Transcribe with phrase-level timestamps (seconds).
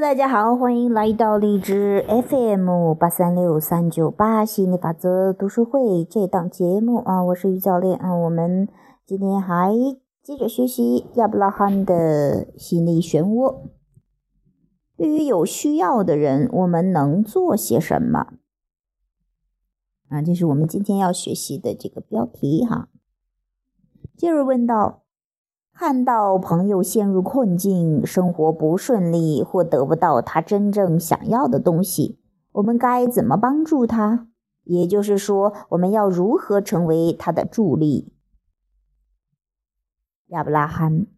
[0.00, 8.68] 大家好，欢迎来到荔枝 FM 八三六三九八心理法则读书会这档节目啊，我是于教练啊，我们
[9.06, 9.72] 今天还
[10.20, 13.68] 接着学习亚伯拉罕的心理漩涡。
[14.96, 18.34] 对于有需要的人，我们能做些什么？
[20.08, 22.88] 啊，这是我们今天要学习的这个标题哈。
[24.16, 25.03] 接着问道。
[25.76, 32.20] 看到朋友陷入困境，生活不顺利，或得不到他真正想要的东西，
[32.52, 34.28] 我们该怎么帮助他？
[34.62, 38.12] 也就是说，我们要如何成为他的助力？
[40.28, 41.08] 亚伯拉罕，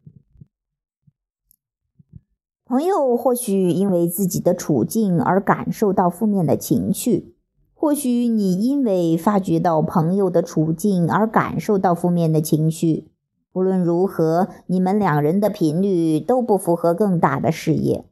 [2.64, 7.36] 朋友或许因为自己的处境而感受到负面的情绪，
[7.75, 13.12] 或许你因为发觉到朋友的处境而感受到负面的情绪。
[13.56, 18.04] 无论如何，你们两人的频率都不符合更大的事业。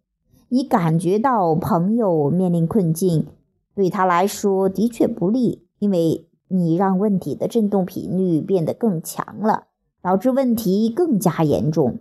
[0.49, 3.27] 你感觉到朋友面临困境，
[3.75, 9.65] 对他来说的确不利，因为你让问题的振动频率变得更强了，
[10.01, 11.99] 导致问题更加严重。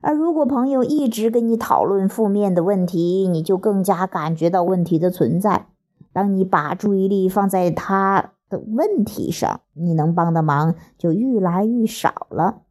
[0.00, 5.66] 而如果朋友一直跟你讨论负面的问题，你就更加感觉到问题的存在。
[6.12, 8.34] 当你把注意力放在他。
[8.50, 12.64] 的问题上，你能帮的忙就愈来愈少了。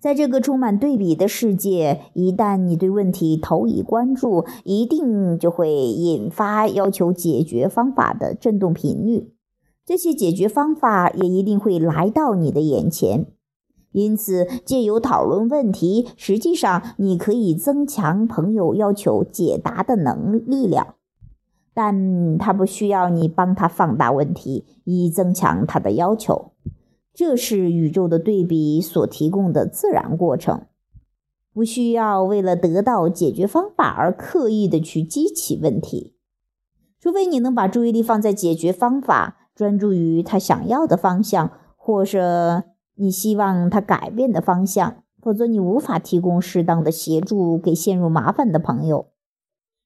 [0.00, 9.34] 在这个充满对比的世界，一旦你对问题投以关注，一定就会引发要求解决方法的振动频率。
[9.84, 13.26] 这些解决方法也一定会来到你的眼前。
[13.92, 20.94] 因此，借由讨论问题，实际上你可以增强朋友要求解答的能力量。
[21.72, 26.52] 但他不需要你帮他放大问题，以增强他的要求。
[27.12, 30.62] 这是宇宙的对比所提供的自然过程，
[31.52, 36.14] 不需要为了得到解决方法而刻意的去激起问题。
[37.00, 42.64] 除非你能把注意力放在解决方法，专注于他想要的方向，或者
[42.96, 49.06] 你希望他改变的方向，否则你无法提供适当的协助给陷入麻烦的朋友。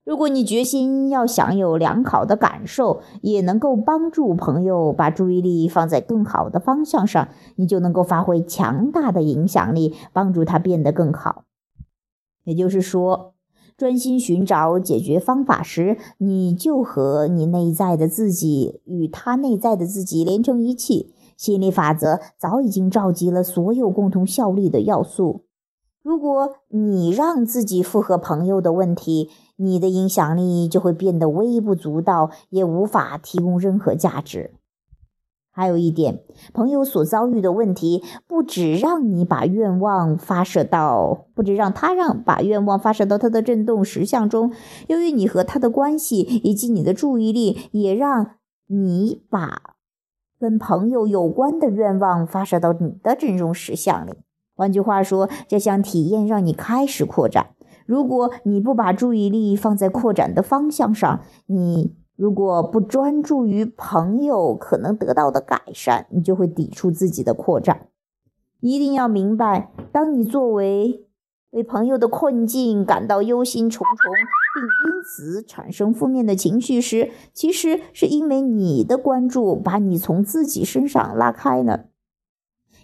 [0.05, 11.45] 如果你决心要享有良好的感受，也能够帮助朋友把注意力放在更好的方向上，你就能够发挥强大的影响力，帮助他变得更好。
[12.45, 13.33] 也就是说，
[13.79, 21.15] 专心寻找解决方法时，你就和你内在的自己与他内在的自己连成一气。
[21.39, 25.47] 心理法则早已经召集了所有共同效力的要素。
[26.01, 34.55] 如果你让自己附和朋友的问题，你的影响力就会变得微不足道，也无法提供任何价值。
[35.57, 44.53] 还有一点，朋友所遭遇的问题，不止让你把愿望发射到，不止让他让把愿望发射到他的振动实像中。
[44.89, 48.33] 由于你和他的关系以及你的注意力，也让
[48.67, 49.77] 你把
[50.41, 54.15] 跟朋友有关的愿望发射到你的振动实像里。
[54.57, 57.51] 换句话说，这项体验让你开始扩展。
[57.87, 67.89] 如果你不把注意力放在扩展的方向上，你如果不专注于朋友可能得到的改善，你就会抵触自己的扩展。
[68.61, 71.05] 一定要明白，当你作为
[71.51, 73.83] 为朋友的困境感到忧心忡忡，
[74.55, 81.87] 并因此产生负面的情绪时，其实是因为你的关注把你从自己身上拉开了。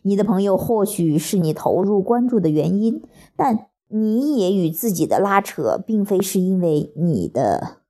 [0.02, 3.02] 你的朋友或许是你投入关注的原因，
[3.34, 7.82] 但你也与自己的拉扯，并非是因为你的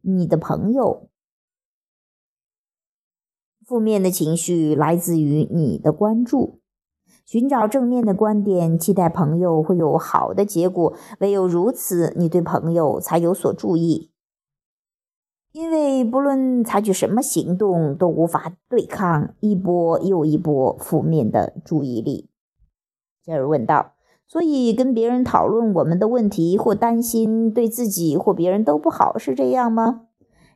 [0.00, 1.08] 你的朋友
[3.64, 6.60] 负面的情绪来自于你的关注。
[7.24, 14.10] 寻找正面的观点，期待朋友会有好的结果，唯有如此，你对朋友才有所注意。
[15.52, 22.28] 因为不论采取什么行动，都无法对抗一波又一波负面的注意力。
[23.22, 23.94] 杰尔问道
[24.32, 30.06] ：“所以跟别人讨论我们的问题或担心，对自己或别人都不好，是这样吗？”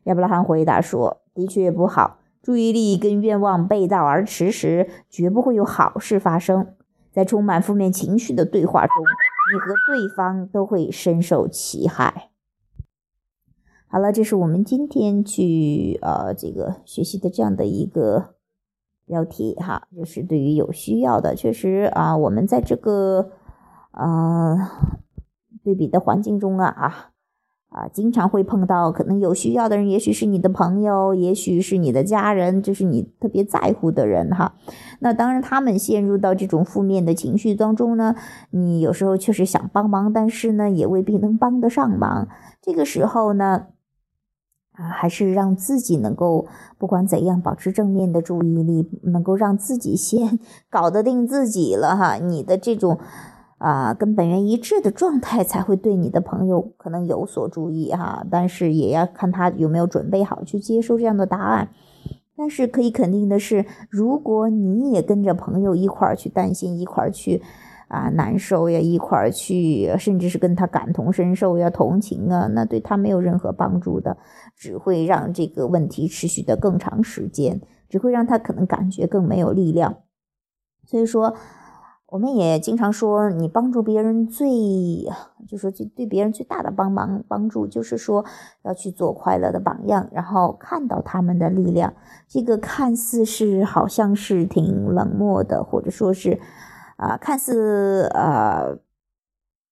[0.04, 2.20] 亚伯拉罕回答说：“的确不好。
[2.40, 6.68] 注意力跟愿望背道而驰时，绝不会有好事发生。
[7.12, 8.96] 在充满负面情绪的对话中，
[9.52, 12.30] 你和对方都会深受其害。”
[13.88, 18.30] 好了，这是我们今天去呃这个学习的这样的一个
[19.04, 23.32] 标题哈，就是对于有需要的，确实啊，我们在这个
[23.96, 24.58] 嗯
[25.64, 27.10] 对比的环境中啊啊
[27.70, 34.54] 啊，经常会碰到可能有需要的人，也许是你的朋友，也许是你的家人，就是你特别在乎的人哈。
[35.00, 38.14] 那当然，他们陷入到这种负面的情绪当中呢，
[38.50, 42.28] 你有时候确实想帮忙，但是呢，也未必能帮得上忙。
[42.62, 43.66] 这个时候呢，
[44.72, 46.46] 啊，还是让自己能够
[46.78, 50.38] 不管怎样保持正面的注意力，能够让自己先
[50.70, 52.14] 搞得定自己了哈。
[52.14, 52.98] 你的这种。
[53.58, 61.70] 啊，跟本源一致的状态才会对你的朋友可能有所注意哈，但是也要看他有没有准备好去接收这样的答案。
[62.36, 67.40] 但是可以肯定的是，如果你也跟着朋友一块儿去担心，一块儿去
[67.88, 74.18] 啊难受呀，一块儿去，甚至是跟他感同身受呀、同情啊，那对他没有任何帮助的，
[74.54, 79.96] 只会让这个问题持续的更长时间，只会让他可能感觉更没有力量。
[80.84, 81.34] 所以说。
[82.08, 84.48] 我们也经常说，你帮助别人最，
[85.48, 88.24] 就说最对别人最大的帮忙帮助，就是说
[88.62, 91.92] 要去做快乐的榜样，然后看到他们的力量。
[92.28, 96.38] 这个看似是好像是挺冷漠的，或者说是
[96.96, 98.66] 啊，看似啊，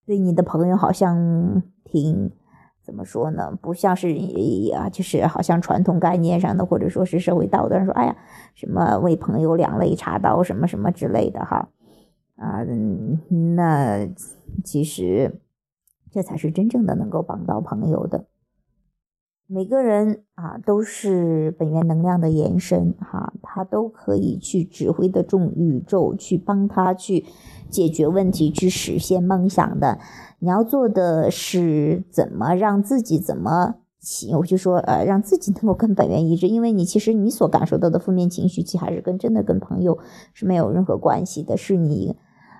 [0.05, 2.31] 对你的朋友好像挺
[2.83, 3.57] 怎么说呢？
[3.61, 4.09] 不像是
[4.75, 8.17] 啊，就是好像传统概念上的，或者说是社会道德上说，哎呀，
[8.55, 11.69] 什么为朋友两肋插刀，什么什么之类的哈。
[12.35, 12.63] 啊，
[13.55, 14.07] 那
[14.63, 15.39] 其实
[16.11, 18.25] 这才是真正的能够帮到朋友的。
[19.47, 27.25] 每个人啊，都是本源能量的延伸，哈，他都可以去指挥的众宇宙，去帮他去
[27.69, 29.99] 解决问题，去实现梦想的。
[30.39, 33.75] 你要做的是怎么让自己怎么。
[33.99, 39.97] 起，我就说，呃，让自己能够跟本源一致，因为你其实你所感受到的负面情绪，其实还是跟真的跟朋友
[40.31, 42.15] 是没有任何关系的，是你，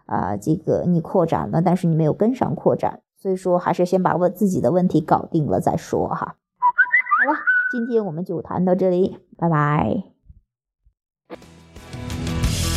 [0.06, 6.18] 啊，这个你扩展了，但是你没有跟上扩展，所以说还是先把问自己的问题搞定了再说哈。
[6.18, 7.38] 好了，
[7.72, 10.04] 今天我们就谈到这里，拜拜。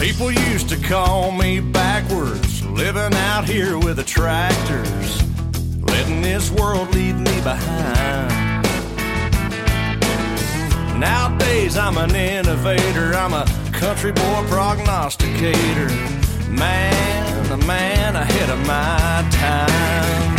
[0.00, 5.20] People used to call me backwards, living out here with the tractors,
[5.86, 8.64] letting this world leave me behind.
[11.00, 15.88] Nowadays I'm an innovator, I'm a country boy prognosticator.
[16.50, 20.32] Man, a man ahead of my time.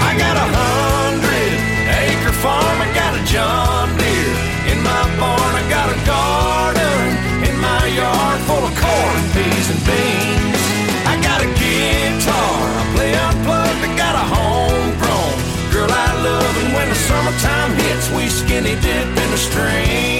[0.00, 1.52] I got a hundred
[1.84, 4.72] acre farm, I got a John Deere.
[4.72, 7.00] In my barn, I got a garden.
[7.44, 10.62] In my yard, full of corn, peas, and beans.
[11.04, 15.36] I got a guitar, I play unplugged, I got a homegrown
[15.72, 20.17] girl I love, and when the summertime hits, we skinny dip in the stream.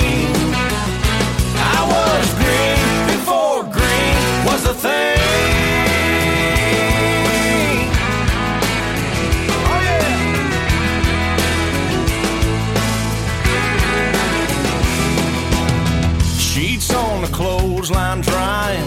[16.58, 18.82] Sheets on the clothesline drying,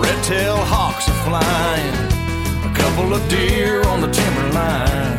[0.00, 1.94] red tail hawks are flying,
[2.64, 5.18] a couple of deer on the timberline.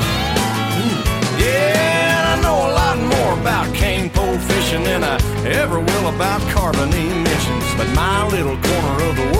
[0.74, 1.38] Hmm.
[1.38, 6.42] Yeah, I know a lot more about cane pole fishing than I ever will about
[6.50, 7.66] carbon emissions.
[7.78, 9.37] But my little corner of the world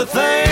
[0.00, 0.49] a thing.